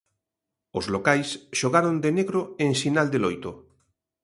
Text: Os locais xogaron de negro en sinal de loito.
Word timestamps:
Os 0.77 0.85
locais 0.93 1.27
xogaron 1.59 1.95
de 2.03 2.09
negro 2.17 2.41
en 2.65 2.71
sinal 2.81 3.07
de 3.13 3.19
loito. 3.25 3.49